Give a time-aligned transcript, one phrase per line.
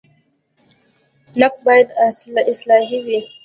[1.41, 1.87] نقد باید
[2.51, 3.19] اصلاحي وي